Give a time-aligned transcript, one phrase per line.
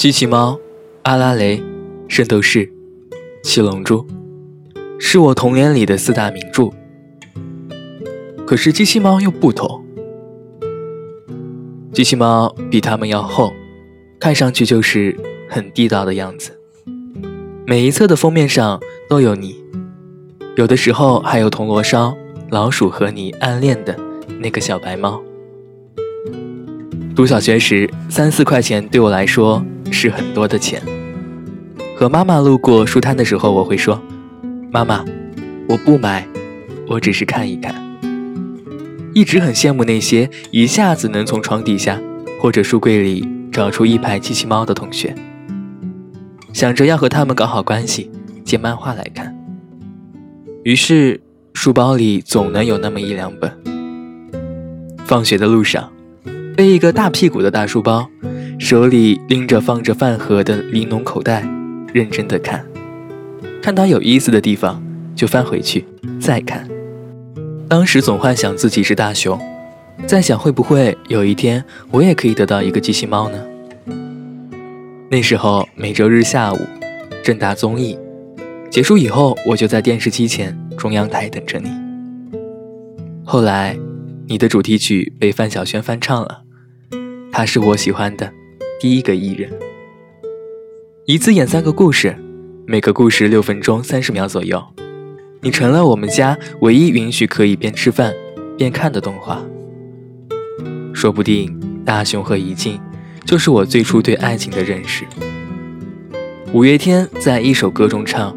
[0.00, 0.58] 机器猫、
[1.02, 1.62] 阿拉蕾、
[2.08, 2.72] 圣斗士、
[3.42, 4.06] 七龙珠，
[4.98, 6.70] 是我童年里的四大名著。
[8.46, 9.84] 可是机器猫又不同，
[11.92, 13.52] 机器猫比它们要厚，
[14.18, 15.14] 看上去就是
[15.50, 16.58] 很地道的样子。
[17.66, 19.62] 每一册的封面上都有你，
[20.56, 22.16] 有的时候还有铜锣烧、
[22.48, 23.94] 老鼠和你暗恋的
[24.38, 25.22] 那个小白猫。
[27.14, 29.62] 读小学时，三四块钱对我来说。
[29.90, 30.82] 是很多的钱。
[31.96, 34.00] 和妈妈路过书摊的时候，我会说
[34.72, 35.04] ：“妈妈，
[35.68, 36.26] 我不买，
[36.86, 37.74] 我只是看一看。”
[39.12, 42.00] 一直很羡慕那些一下子能从床底下
[42.40, 45.14] 或者书柜里找出一排机器猫的同学，
[46.52, 48.10] 想着要和他们搞好关系，
[48.44, 49.36] 借漫画来看。
[50.62, 51.20] 于是
[51.54, 53.52] 书包里总能有那么一两本。
[55.04, 55.92] 放学的路上，
[56.56, 58.08] 背一个大屁股的大书包。
[58.60, 61.42] 手里拎着放着饭盒的玲珑口袋，
[61.94, 62.62] 认真的看，
[63.62, 64.80] 看到有意思的地方
[65.16, 65.84] 就翻回去
[66.20, 66.68] 再看。
[67.68, 69.40] 当时总幻想自己是大熊，
[70.06, 73.38] 在想会不会有一天我也可以得到一个机器猫呢？
[75.10, 76.58] 那时候每周日下午，
[77.24, 77.98] 正大综艺
[78.70, 81.70] 结束以后，我就在电视机前中央台等着你。
[83.24, 83.76] 后来，
[84.28, 86.42] 你的主题曲被范晓萱翻唱了，
[87.32, 88.30] 她是我喜欢的。
[88.80, 89.50] 第一个艺人，
[91.04, 92.16] 一次演三个故事，
[92.66, 94.64] 每个故事六分钟三十秒左右。
[95.42, 98.14] 你成了我们家唯一允许可以边吃饭
[98.56, 99.44] 边看的动画。
[100.94, 102.80] 说不定大雄和怡静
[103.26, 105.04] 就是我最初对爱情的认识。
[106.54, 108.34] 五月天在一首歌中唱：“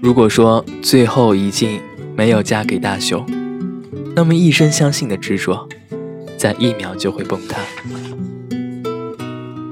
[0.00, 1.78] 如果说最后怡静
[2.16, 3.22] 没有嫁给大雄，
[4.14, 5.68] 那么一生相信的执着，
[6.38, 7.60] 在一秒就会崩塌。”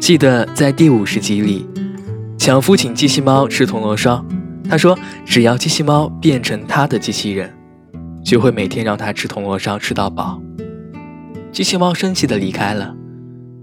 [0.05, 1.67] 记得在第五十集里，
[2.37, 4.23] 强夫请机器猫吃铜锣烧。
[4.69, 7.51] 他说：“只要机器猫变成他的机器人，
[8.23, 10.39] 就会每天让他吃铜锣烧吃到饱。”
[11.51, 12.95] 机器猫生气的离开了。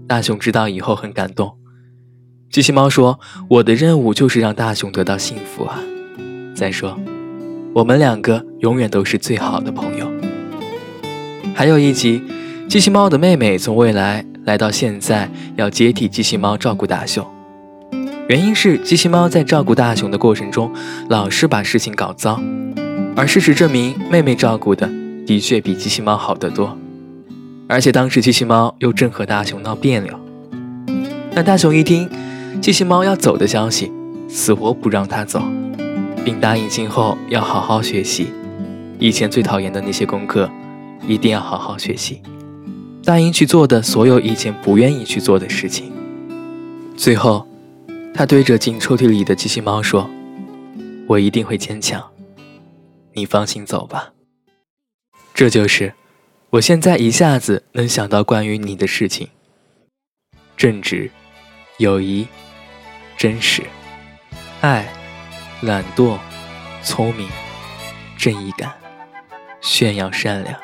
[0.08, 1.56] 大雄知道以后很感动。
[2.50, 5.78] 机器猫说：“我的任务就是让大雄得到幸福啊！
[6.56, 6.98] 再说，
[7.72, 10.10] 我们两个永远都是最好的朋友。”
[11.54, 12.20] 还有一集，
[12.68, 14.26] 机器猫的妹妹从未来。
[14.44, 17.24] 来到现在要接替机器猫照顾大熊，
[18.28, 20.72] 原因是机器猫在照顾大熊的过程中
[21.08, 22.40] 老是把事情搞糟，
[23.14, 24.90] 而事实证明妹妹照顾的
[25.24, 26.76] 的确比机器猫好得多，
[27.68, 30.18] 而且当时机器猫又正和大熊闹别扭，
[31.34, 32.08] 但大熊一听
[32.60, 33.92] 机器猫要走的消息，
[34.28, 35.40] 死活不让他走，
[36.24, 38.26] 并答应今后要好好学习，
[38.98, 40.50] 以前最讨厌的那些功课
[41.06, 42.20] 一定要好好学习。
[43.04, 45.92] 答应去做的所有以前不愿意去做的事情。
[46.96, 47.46] 最后，
[48.14, 50.08] 他对着进抽屉里的机器猫说
[51.08, 52.12] ：“我一定会坚强，
[53.14, 54.12] 你放心走吧。”
[55.34, 55.94] 这就是
[56.50, 59.28] 我现在一下子能想到关于你的事情：
[60.56, 61.10] 正直、
[61.78, 62.28] 友谊、
[63.16, 63.62] 真实、
[64.60, 64.92] 爱、
[65.62, 66.18] 懒惰、
[66.84, 67.28] 聪明、
[68.16, 68.72] 正义感、
[69.60, 70.56] 炫耀、善良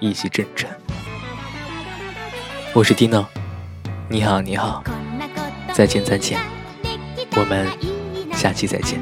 [0.00, 0.68] 以及真诚。
[2.74, 3.26] 我是 Dino，
[4.08, 4.82] 你好，你好，
[5.74, 6.40] 再见，再见，
[7.36, 7.68] 我们
[8.32, 8.98] 下期再见。